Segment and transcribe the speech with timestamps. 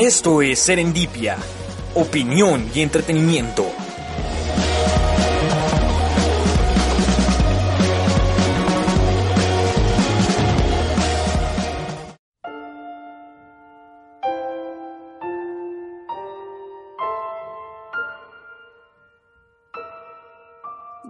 [0.00, 1.36] Esto es Serendipia,
[1.96, 3.66] opinión y entretenimiento.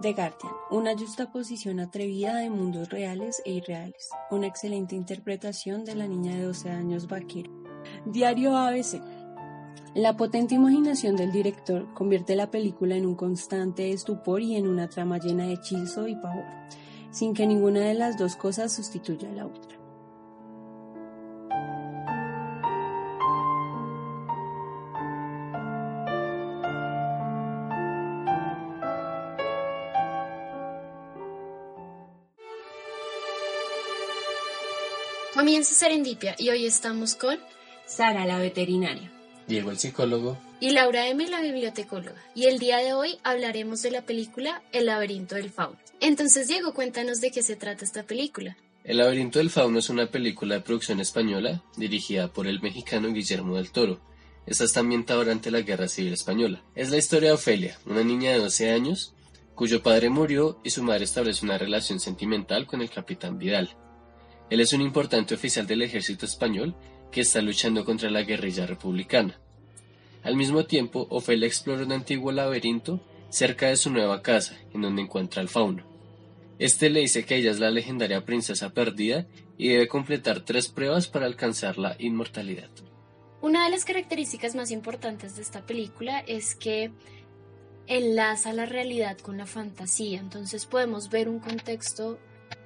[0.00, 6.06] The Guardian, una justaposición atrevida de mundos reales e irreales, una excelente interpretación de la
[6.06, 7.57] niña de 12 años Bakiro.
[8.04, 9.00] Diario ABC.
[9.94, 14.88] La potente imaginación del director convierte la película en un constante estupor y en una
[14.88, 16.44] trama llena de hechizo y pavor,
[17.10, 19.78] sin que ninguna de las dos cosas sustituya a la otra.
[35.34, 37.38] Comienza Serendipia y hoy estamos con
[37.88, 39.10] Sara, la veterinaria.
[39.46, 40.36] Diego, el psicólogo.
[40.60, 42.22] y Laura M, la bibliotecóloga.
[42.34, 45.78] Y el día de hoy hablaremos de la película El laberinto del fauno.
[46.00, 48.56] Entonces, Diego, cuéntanos de qué se trata esta película.
[48.84, 53.56] El laberinto del fauno es una película de producción española dirigida por el mexicano Guillermo
[53.56, 54.00] del Toro.
[54.46, 56.62] Esta está ambientada durante la Guerra Civil Española.
[56.74, 59.14] Es la historia de Ofelia, una niña de 12 años,
[59.54, 63.70] cuyo padre murió y su madre establece una relación sentimental con el capitán Vidal.
[64.50, 66.74] Él es un importante oficial del ejército español
[67.10, 69.38] que está luchando contra la guerrilla republicana.
[70.22, 75.02] Al mismo tiempo, Ofelia explora un antiguo laberinto cerca de su nueva casa, en donde
[75.02, 75.84] encuentra al fauno.
[76.58, 79.26] Este le dice que ella es la legendaria princesa perdida
[79.56, 82.70] y debe completar tres pruebas para alcanzar la inmortalidad.
[83.40, 86.90] Una de las características más importantes de esta película es que
[87.86, 90.18] enlaza la realidad con la fantasía.
[90.18, 92.18] Entonces podemos ver un contexto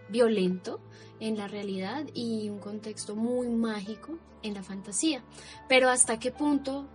[0.08, 0.80] violento
[1.22, 5.22] en la realidad y un contexto muy mágico en la fantasía.
[5.68, 6.88] Pero hasta qué punto,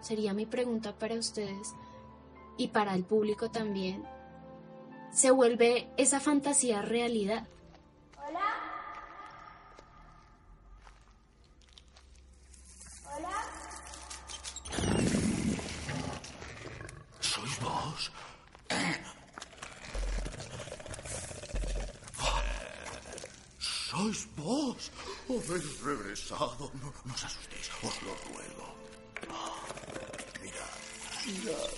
[0.00, 1.74] sería mi pregunta para ustedes
[2.56, 4.04] y para el público también,
[5.10, 7.48] se vuelve esa fantasía realidad.
[24.52, 24.90] Vos?
[25.28, 26.70] Habéis regresado.
[26.80, 28.66] No, no os asustéis, os lo ruego.
[30.42, 30.76] Mirad,
[31.26, 31.70] mirad.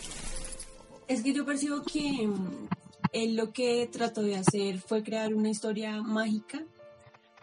[1.06, 2.68] Es que yo percibo que mm,
[3.12, 6.64] él lo que trató de hacer fue crear una historia mágica,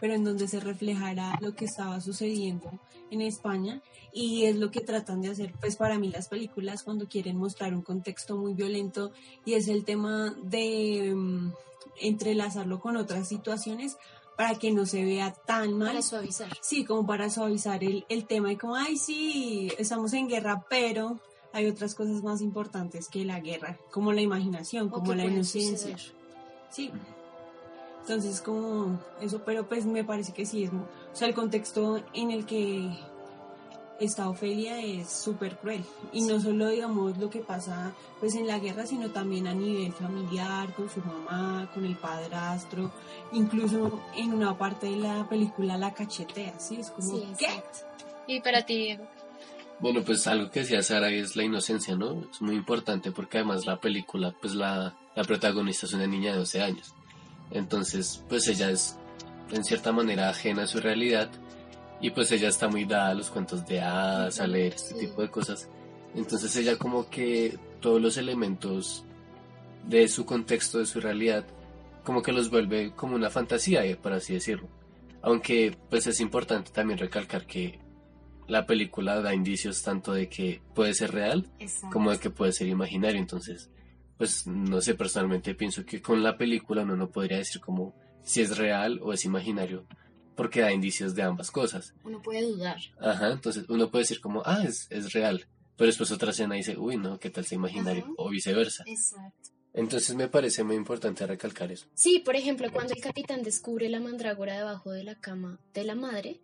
[0.00, 2.70] pero en donde se reflejara lo que estaba sucediendo
[3.10, 3.80] en España
[4.12, 7.74] y es lo que tratan de hacer pues para mí las películas cuando quieren mostrar
[7.74, 9.12] un contexto muy violento
[9.44, 11.52] y es el tema de mm,
[12.00, 13.96] entrelazarlo con otras situaciones
[14.36, 15.88] para que no se vea tan mal.
[15.88, 16.48] Para suavizar.
[16.60, 21.18] Sí, como para suavizar el, el tema y como, ay, sí, estamos en guerra, pero
[21.52, 25.76] hay otras cosas más importantes que la guerra, como la imaginación, O como la inocencia.
[25.96, 26.00] suceder.
[26.70, 26.90] Sí.
[28.00, 30.70] Entonces, como eso, pero pues me parece que sí es.
[30.72, 32.90] O sea, el contexto en el que
[34.04, 35.84] está Ofelia es súper cruel.
[36.12, 39.92] Y no solo, digamos, lo que pasa pues en la guerra, sino también a nivel
[39.92, 42.92] familiar, con su mamá, con el padrastro.
[43.32, 46.76] Incluso en una parte de la película la cachetea, ¿sí?
[46.76, 47.62] Es como, Sí, ¿qué?
[48.26, 49.06] Y para ti, Diego.
[49.80, 52.22] Bueno, pues algo que decía Sara es la inocencia, ¿no?
[52.30, 56.38] Es muy importante porque además la película, pues la, la protagonista es una niña de
[56.38, 56.94] 12 años.
[57.50, 58.96] Entonces, pues ella es
[59.50, 61.30] en cierta manera ajena a su realidad
[62.02, 65.22] y pues ella está muy dada a los cuentos de hadas, a leer este tipo
[65.22, 65.68] de cosas.
[66.16, 69.04] Entonces ella como que todos los elementos
[69.86, 71.46] de su contexto, de su realidad,
[72.02, 74.68] como que los vuelve como una fantasía, eh, por así decirlo.
[75.22, 77.78] Aunque pues es importante también recalcar que
[78.48, 81.46] la película da indicios tanto de que puede ser real
[81.92, 83.20] como de que puede ser imaginario.
[83.20, 83.70] Entonces,
[84.18, 87.94] pues no sé, personalmente pienso que con la película uno no podría decir como
[88.24, 89.86] si es real o es imaginario,
[90.34, 91.94] porque da indicios de ambas cosas.
[92.04, 92.78] Uno puede dudar.
[93.00, 95.46] Ajá, entonces uno puede decir como, ah, es, es real,
[95.76, 98.04] pero después otra escena dice, uy, no, ¿qué tal sea imaginario?
[98.04, 98.12] Ajá.
[98.16, 98.84] O viceversa.
[98.86, 99.50] Exacto.
[99.74, 101.86] Entonces me parece muy importante recalcar eso.
[101.94, 105.94] Sí, por ejemplo, cuando el capitán descubre la mandrágora debajo de la cama de la
[105.94, 106.40] madre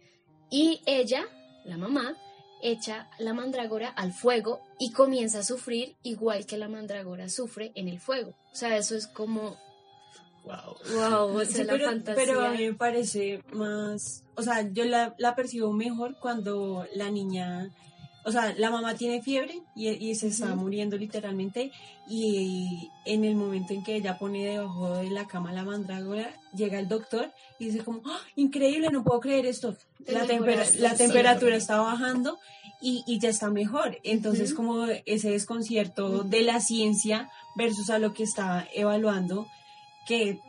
[0.51, 1.27] y ella,
[1.65, 2.17] la mamá,
[2.63, 7.89] echa la mandrágora al fuego y comienza a sufrir igual que la mandrágora sufre en
[7.89, 8.35] el fuego.
[8.53, 9.59] O sea, eso es como,
[10.49, 10.77] Wow.
[10.97, 12.15] wow, o sea, Sí, la pero, fantasía.
[12.25, 17.11] pero a mí me parece más, o sea, yo la, la percibo mejor cuando la
[17.11, 17.71] niña,
[18.25, 21.71] o sea, la mamá tiene fiebre y, y se está muriendo literalmente
[22.09, 26.79] y en el momento en que ella pone debajo de la cama la mandrágora, llega
[26.79, 28.19] el doctor y dice como, ¡Ah!
[28.37, 30.97] increíble, no puedo creer esto, Te la, tempera- la sí.
[30.99, 32.39] temperatura está bajando
[32.81, 33.99] y, y ya está mejor.
[34.05, 39.47] Entonces, como ese desconcierto de la ciencia versus a lo que está evaluando,
[40.09, 40.41] que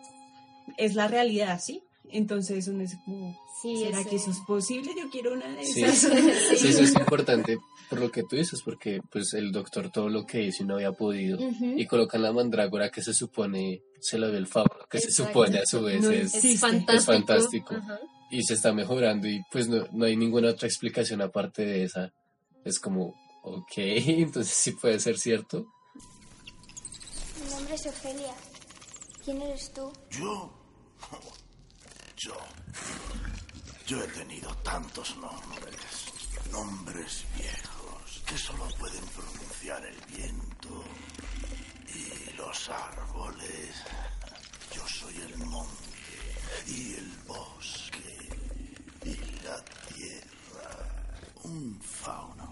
[0.77, 1.83] es la realidad, ¿sí?
[2.11, 4.93] Entonces uno es como, Sí, ¿será ese- que eso es posible?
[4.97, 6.11] Yo quiero una de Sí, esas.
[6.59, 7.57] sí, eso es importante
[7.89, 10.75] por lo que tú dices, porque pues el doctor todo lo que hizo y no
[10.75, 11.37] había podido.
[11.59, 15.59] Y colocan la mandrágora que se supone se lo dio el fauno, que se supone
[15.59, 16.33] a su vez No es.
[16.35, 17.11] Es fantástico.
[17.13, 17.75] fantástico.
[17.75, 17.99] Ajá.
[18.31, 22.13] y se está mejorando y pues no, no hay ninguna otra explicación aparte de esa.
[22.63, 25.65] Es como, ok, entonces sí puede ser cierto.
[27.43, 28.33] Mi nombre es Ofelia.
[29.23, 29.91] ¿Quién eres tú?
[30.09, 30.49] Yo.
[32.17, 32.35] Yo.
[33.85, 36.05] Yo he tenido tantos nombres.
[36.51, 40.83] Nombres viejos que solo pueden pronunciar el viento
[41.93, 43.75] y los árboles.
[44.73, 45.89] Yo soy el monte
[46.67, 48.29] y el bosque
[49.05, 49.63] y la
[49.93, 51.33] tierra.
[51.43, 52.48] Un fauno.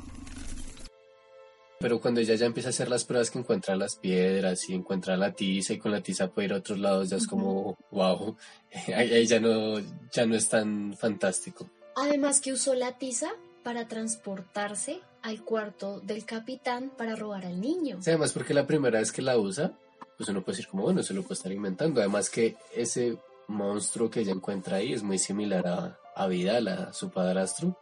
[1.79, 5.15] Pero cuando ella ya empieza a hacer las pruebas que encuentra las piedras y encuentra
[5.15, 8.35] la tiza y con la tiza puede ir a otros lados, ya es como, wow,
[8.95, 9.79] ahí, ya, no,
[10.11, 11.69] ya no es tan fantástico.
[11.95, 13.29] Además que usó la tiza
[13.63, 17.97] para transportarse al cuarto del capitán para robar al niño.
[18.01, 19.73] Sí, además porque la primera vez que la usa,
[20.17, 21.99] pues uno puede decir como, bueno, se lo puede estar alimentando.
[21.99, 26.93] Además que ese monstruo que ella encuentra ahí es muy similar a, a Vidal, a
[26.93, 27.77] su padrastro.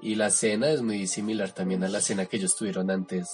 [0.00, 3.28] Y la cena es muy similar también a la cena que ellos tuvieron antes,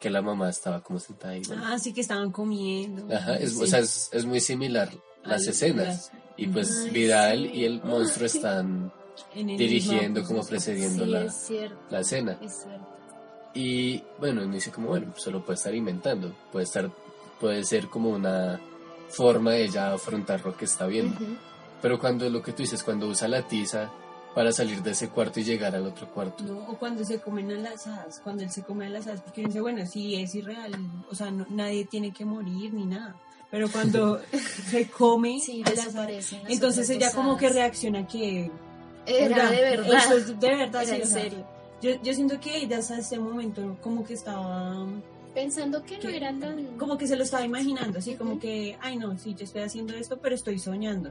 [0.00, 1.42] que la mamá estaba como sentada ahí.
[1.46, 1.62] bueno.
[1.66, 3.14] Ah, sí que estaban comiendo.
[3.14, 3.62] Ajá, es, Sí.
[3.62, 4.90] o sea, es, es muy similar
[5.22, 6.10] las escenas.
[6.36, 7.50] Y pues Ay, Vidal sí.
[7.54, 8.92] y el monstruo están
[9.34, 11.10] dirigiendo mismo como precediendo Sí,
[11.58, 12.38] la, la cena.
[12.42, 12.88] es cierto.
[13.54, 16.90] Y bueno, uno dice como, bueno, solo puede estar inventando, puede estar,
[17.40, 18.60] puede ser como una
[19.10, 21.14] forma de ella afrontar lo que está viendo.
[21.14, 21.36] Ujú.
[21.80, 23.92] Pero cuando lo que tú dices, cuando usa la tiza
[24.34, 26.42] para salir de ese cuarto y llegar al otro cuarto.
[26.44, 29.20] No, o cuando se comen a las hadas, cuando él se come a las hadas,
[29.20, 30.72] porque dice, bueno, sí, es irreal,
[31.10, 33.14] o sea, no- nadie tiene que morir ni nada.
[33.50, 34.20] Pero cuando
[34.70, 38.50] se come Sí, a las hadas, entonces ella como que reacciona que...
[39.06, 39.98] Era oiga, de verdad.
[39.98, 41.46] Eso es de verdad, Era sí, en o sea, serio.
[41.82, 44.84] Yo, yo siento que ella hasta ese momento como que estaba...
[45.34, 46.76] Pensando que no que- era tan...
[46.78, 49.94] Como que se lo estaba imaginando, así como que, ay no, sí, yo estoy haciendo
[49.94, 51.10] esto, pero estoy soñando.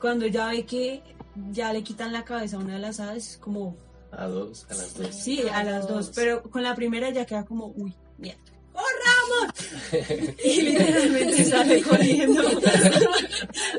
[0.00, 1.02] Cuando ya ve que
[1.50, 3.76] ya le quitan la cabeza a una de las hadas, es como,
[4.12, 5.14] A dos, a las dos.
[5.14, 6.12] Sí, a A las dos, dos.
[6.14, 8.40] pero con la primera ya queda como, uy, mierda.
[8.72, 9.54] ¡Corramos!
[10.44, 12.42] y literalmente sale corriendo.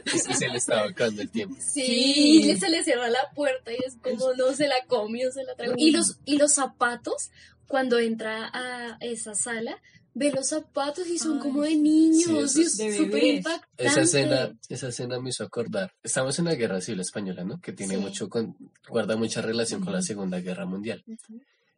[0.05, 1.55] Y sí se le estaba acabando el tiempo.
[1.59, 2.51] Sí, Sí.
[2.51, 5.53] y se le cierra la puerta y es como no se la comió, se la
[5.55, 5.73] tragó.
[5.77, 7.29] Y los, y los zapatos,
[7.67, 9.81] cuando entra a esa sala,
[10.13, 13.67] ve los zapatos y son Ay, como de sí, niños, eso y es- súper impactante.
[13.85, 15.93] Esa escena, esa escena me hizo acordar.
[16.03, 17.59] Estamos en la Guerra Civil Española, ¿no?
[17.59, 18.01] Que tiene Sí.
[18.01, 18.55] mucho, con-
[18.87, 21.03] guarda mucha relación con la Segunda Guerra Mundial.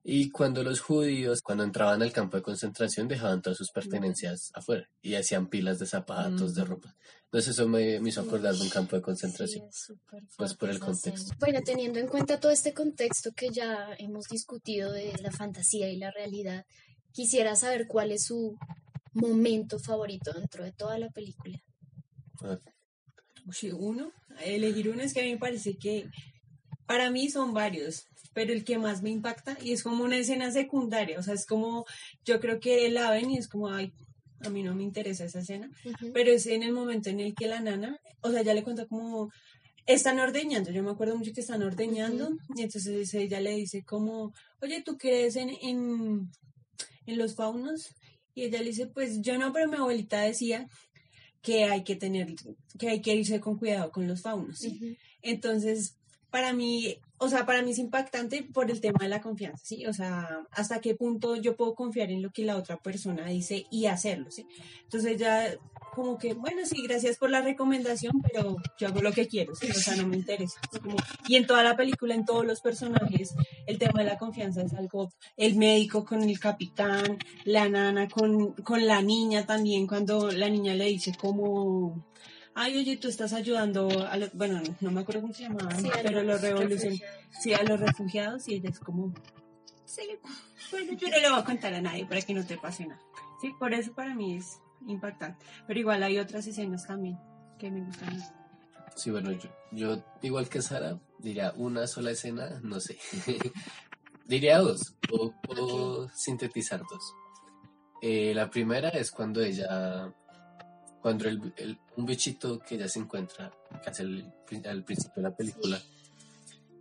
[0.10, 4.90] Y cuando los judíos, cuando entraban al campo de concentración, dejaban todas sus pertenencias afuera
[5.02, 6.76] y hacían pilas de zapatos, de Ujú.
[6.76, 6.96] ropa.
[7.26, 9.70] Entonces eso me, me hizo acordar de un campo de Sí, concentración.
[9.70, 11.36] súper Pues por el contexto.
[11.40, 15.98] Bueno, teniendo en cuenta todo este contexto que ya hemos discutido de la fantasía y
[15.98, 16.64] la realidad,
[17.12, 18.58] quisiera saber cuál es su
[19.14, 21.60] momento favorito dentro de toda la película.
[22.44, 22.58] Ah,
[23.74, 26.10] uno, elegir uno es que a mí me parece que
[26.86, 28.06] para mí son varios,
[28.38, 31.48] pero el que más me impacta y es como una escena secundaria, o sea, es
[31.48, 31.88] como,
[32.24, 33.92] yo creo que la ven y es como, ay,
[34.42, 36.12] a mí no me interesa esa escena, Ujú.
[36.14, 38.86] pero es en el momento en el que la nana, o sea, ya le cuenta
[38.86, 39.32] como,
[39.88, 44.32] están ordeñando, yo me acuerdo mucho que están ordeñando, y entonces ella le dice como,
[44.62, 46.30] oye, ¿tú crees en, en,
[47.08, 47.88] en los faunos?
[48.36, 50.68] Y ella le dice, pues yo no, pero mi abuelita decía
[51.42, 52.36] que hay que tener,
[52.78, 54.78] que hay que irse con cuidado con los faunos, ¿sí?
[54.80, 54.96] Ujú.
[55.24, 55.96] Entonces,
[56.30, 59.86] para mí, o sea, para mí es impactante por el tema de la confianza, ¿sí?
[59.86, 63.66] O sea, hasta qué punto yo puedo confiar en lo que la otra persona dice
[63.72, 64.46] y hacerlo, ¿sí?
[64.84, 65.56] Entonces ya
[65.96, 69.68] como que, bueno, sí, gracias por la recomendación, pero yo hago lo que quiero, ¿sí?
[69.72, 70.60] o sea, no me interesa.
[70.80, 70.96] Como-
[71.28, 73.34] y en toda la película, en todos los personajes,
[73.66, 78.52] el tema de la confianza es algo, el médico con el capitán, la nana con,
[78.54, 82.06] con la niña también, cuando la niña le dice como,
[82.58, 85.90] ay, oye, tú estás ayudando a los, bueno, no me acuerdo cómo se llamaban, Sí,
[86.02, 87.02] pero los los revolucionarios,
[87.40, 89.14] sí, a los refugiados, y ella es como,
[89.86, 90.02] sí,
[90.72, 93.02] bueno, yo no le voy a contar a nadie para que no te pase nada.
[93.40, 95.46] Sí, por eso para mí es impactante.
[95.68, 97.18] Pero igual hay otras escenas también
[97.60, 98.20] que me gustan.
[98.96, 102.98] Sí, bueno, yo, yo igual que Sara, diría una sola escena, no sé.
[104.26, 107.14] diría dos, o puedo sintetizar dos.
[108.02, 110.12] Eh, la primera es cuando ella,
[111.02, 113.52] cuando el, el- un bichito que ella se encuentra,
[113.84, 114.34] casi al,
[114.66, 115.82] al principio de la película,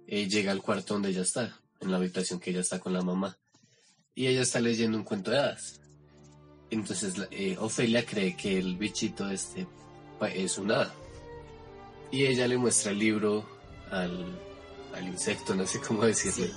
[0.06, 3.02] eh, llega al cuarto donde ella está, en la habitación que ella está con la
[3.02, 3.36] mamá,
[4.14, 5.80] y ella está leyendo un cuento de hadas.
[6.70, 9.66] Entonces eh, Ofelia cree que el bichito este
[10.18, 10.92] pa- es un hada.
[12.10, 13.44] Y ella le muestra el libro
[13.90, 14.38] al,
[14.94, 16.50] al insecto, no sé cómo decirle.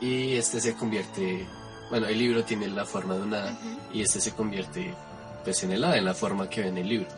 [0.00, 1.46] Y este se convierte,
[1.90, 3.58] bueno, el libro tiene la forma de un hada
[3.92, 4.94] y este se convierte
[5.42, 7.08] pues en el en la forma que ve en el libro.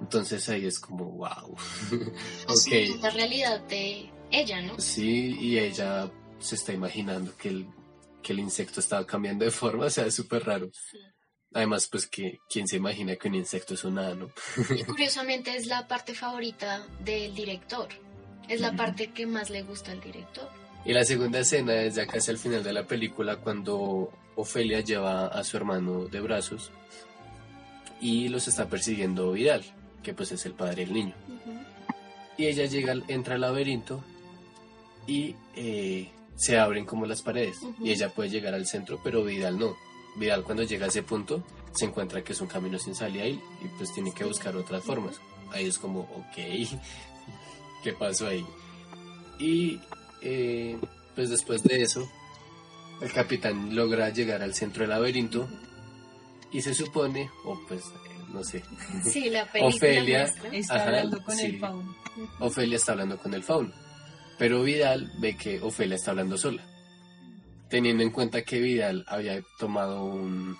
[0.00, 1.56] Entonces ahí es como, wow.
[2.56, 3.02] Sí, ok.
[3.02, 4.78] la realidad de ella, ¿no?
[4.80, 7.66] Sí, y ella se está imaginando que el,
[8.22, 10.70] que el insecto estaba cambiando de forma, o sea, es súper raro.
[11.52, 14.30] Además, pues que quién se imagina que un insecto es un hada, ¿no?
[14.74, 17.88] Y curiosamente es la parte favorita del director.
[18.48, 20.48] Es la parte que más le gusta al director.
[20.84, 25.26] Y la segunda escena es ya casi al final de la película cuando Ofelia lleva
[25.26, 26.72] a su hermano de brazos
[28.00, 29.62] y los está persiguiendo Vidal,
[30.02, 31.14] que pues es el padre del niño.
[32.36, 34.02] Y ella llega, entra al laberinto
[35.06, 39.58] y eh, se abren como las paredes y ella puede llegar al centro, pero Vidal
[39.58, 39.76] no.
[40.16, 43.34] Vidal cuando llega a ese punto se encuentra que es un camino sin salida y,
[43.34, 45.20] y pues tiene que buscar otras formas.
[45.52, 46.36] Ahí es como, ok,
[47.84, 48.44] ¿qué pasó ahí?
[49.38, 49.80] Y
[50.22, 50.78] eh,
[51.14, 52.08] pues después de eso,
[53.00, 55.48] el capitán logra llegar al centro del laberinto
[56.52, 58.62] y se supone, o pues eh, no sé,
[59.04, 60.22] Sí, la película Ofelia.
[60.52, 61.46] Está Ajá, hablando con sí.
[61.46, 61.96] el fauno.
[62.40, 63.72] Ofelia está hablando con el fauno,
[64.38, 66.64] pero Vidal ve que Ofelia está hablando sola,
[67.68, 70.56] teniendo en cuenta que Vidal había tomado un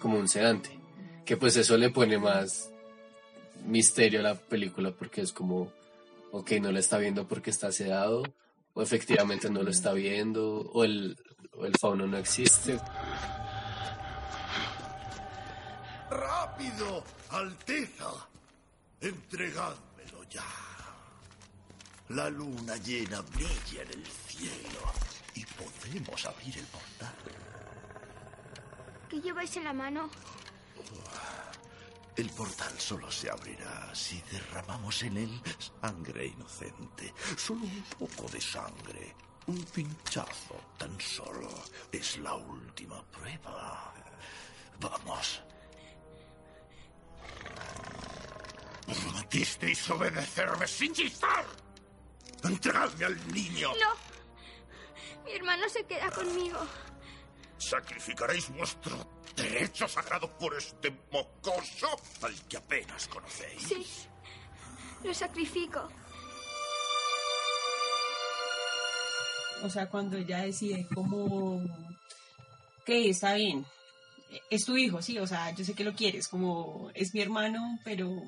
[0.00, 0.70] como un sedante,
[1.24, 2.70] que pues eso le pone más
[3.64, 5.72] misterio a la película porque es como,
[6.32, 8.22] ok, no la está viendo porque está sedado,
[8.74, 11.16] o efectivamente no lo está viendo, o el,
[11.52, 12.78] o el fauno no existe.
[16.14, 17.02] ¡Rápido!
[17.30, 18.12] ¡Alteza!
[19.00, 20.44] Entregádmelo ya.
[22.10, 24.92] La luna llena brilla en el cielo
[25.34, 27.14] y podemos abrir el portal.
[29.08, 30.08] ¿Qué lleváis en la mano?
[32.14, 35.42] El portal solo se abrirá si derramamos en él
[35.80, 37.12] sangre inocente.
[37.36, 39.16] Solo un poco de sangre.
[39.48, 41.50] Un pinchazo tan solo.
[41.90, 43.92] Es la última prueba.
[44.78, 45.42] Vamos.
[48.86, 51.44] Prometisteis obedecerme sin chistar.
[52.42, 53.70] Entregadme al niño.
[53.74, 55.24] No.
[55.24, 56.58] Mi hermano se queda conmigo.
[57.56, 61.88] ¿Sacrificaréis vuestro derecho sagrado por este mocoso
[62.22, 63.62] al que apenas conocéis?
[63.62, 63.86] Sí.
[65.02, 65.88] Lo sacrifico.
[69.62, 71.62] O sea, cuando ella decide como
[72.84, 73.64] que está bien,
[74.50, 77.78] es tu hijo, sí, o sea, yo sé que lo quieres, como es mi hermano,
[77.84, 78.22] pero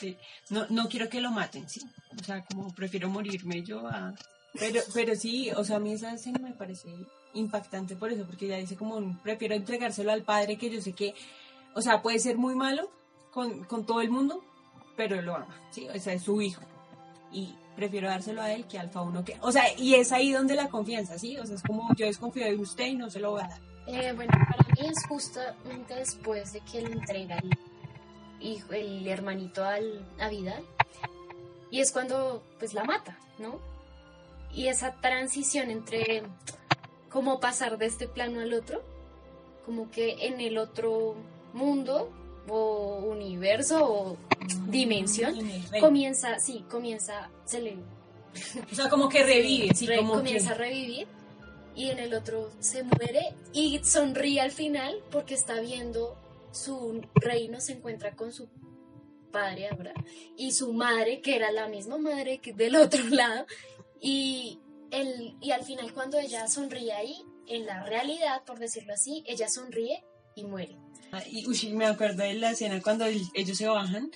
[0.00, 1.80] te- no, no quiero que lo maten, sí.
[2.20, 4.14] O sea, como prefiero morirme yo a...
[4.58, 6.88] Pero, pero sí, o sea, a mí esa escena me parece
[7.34, 11.14] impactante por eso, porque ella dice como, prefiero entregárselo al padre que yo sé que,
[11.74, 12.90] o sea, puede ser muy malo
[13.30, 14.42] con, con todo el mundo,
[14.96, 16.62] pero lo ama, sí, o sea, es su hijo.
[17.30, 19.36] Y prefiero dárselo a él que al fauno que...
[19.40, 21.38] O sea, y es ahí donde la confianza, ¿sí?
[21.38, 23.60] O sea, es como yo desconfío de usted y no se lo voy a dar.
[23.86, 27.50] Eh, bueno, para mí es justamente después de que le entrega el,
[28.40, 30.62] hijo, el hermanito al, a Vidal.
[31.70, 33.58] Y es cuando pues la mata, ¿no?
[34.52, 36.22] Y esa transición entre
[37.08, 38.82] cómo pasar de este plano al otro,
[39.64, 41.14] como que en el otro
[41.52, 42.10] mundo
[42.48, 44.16] o universo o
[44.68, 45.36] dimensión
[45.78, 47.76] comienza, sí, comienza, se le
[48.70, 51.06] O sea, como que revive, sí, re- como comienza a revivir
[51.76, 56.16] y en el otro se muere y sonríe al final porque está viendo
[56.52, 58.48] su reino se encuentra con su
[59.32, 59.94] padre ahora
[60.36, 63.46] y su madre que era la misma madre que del otro lado
[64.00, 64.58] y
[64.90, 69.48] el y al final cuando ella sonríe ahí en la realidad por decirlo así ella
[69.48, 70.02] sonríe
[70.34, 70.76] y muere
[71.12, 74.12] Ah, Y uy, me acuerdo de la escena cuando el- ellos se bajan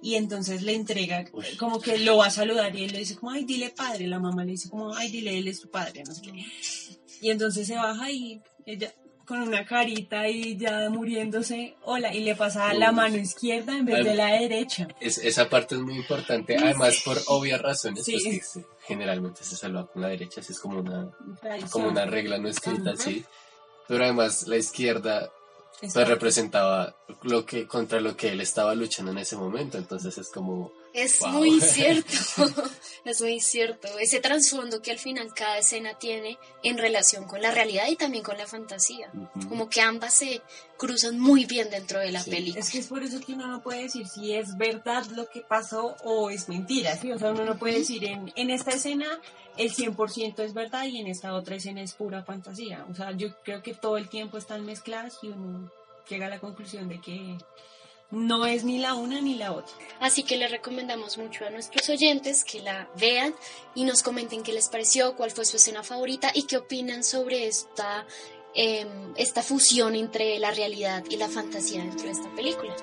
[0.00, 1.24] y entonces le entrega
[1.58, 4.06] como que lo va a saludar y él le dice como, ay, dile padre.
[4.06, 6.04] La mamá le dice como, ay, dile, él es tu padre.
[6.06, 6.44] No sé qué.
[7.20, 8.94] Y entonces se baja y ella
[9.26, 14.04] con una carita y ya muriéndose, hola, y le pasa la mano izquierda en vez
[14.04, 14.88] de la derecha.
[15.00, 18.12] Es, esa parte es muy importante, además por obvias razones, Sí.
[18.22, 21.10] pues que generalmente se salva con la derecha, así es como una,
[21.70, 23.02] como una regla no escrita, Ajá.
[23.02, 23.24] sí.
[23.88, 25.30] Pero además la izquierda
[25.80, 30.28] pues representaba lo que contra lo que él estaba luchando en ese momento, entonces es
[30.30, 31.28] como Es Wow.
[31.30, 32.10] muy cierto,
[33.04, 33.86] es muy cierto.
[33.98, 38.24] Ese trasfondo que al final cada escena tiene en relación con la realidad y también
[38.24, 39.10] con la fantasía.
[39.48, 40.40] Como que ambas se
[40.78, 42.30] cruzan muy bien dentro de la Sí.
[42.30, 42.60] película.
[42.60, 45.42] Es que es por eso que uno no puede decir si es verdad lo que
[45.42, 47.12] pasó o es mentira, ¿sí?
[47.12, 49.20] O sea, uno no puede decir en, en esta escena
[49.58, 52.86] el 100% es verdad y en esta otra escena es pura fantasía.
[52.90, 55.70] O sea, yo creo que todo el tiempo están mezcladas y uno
[56.08, 57.36] llega a la conclusión de que
[58.10, 59.74] no es ni la una ni la otra.
[60.00, 63.34] Así que les recomendamos mucho a nuestros oyentes que la vean
[63.74, 67.46] y nos comenten qué les pareció, cuál fue su escena favorita y qué opinan sobre
[67.46, 68.06] esta,
[68.54, 72.74] em, esta fusión entre la realidad y la fantasía dentro de esta película.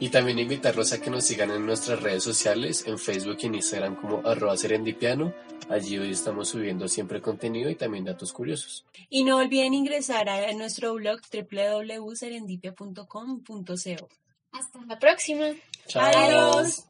[0.00, 3.56] Y también invitarlos a que nos sigan en nuestras redes sociales, en Facebook y en
[3.56, 5.34] Instagram como arroba serendipiano.
[5.68, 8.86] Allí hoy estamos subiendo siempre contenido y también datos curiosos.
[9.10, 14.08] Y no olviden ingresar a nuestro blog www.serendipia.com.co.
[14.52, 15.46] Hasta la próxima.
[15.86, 16.04] Chao.
[16.04, 16.84] Adiós.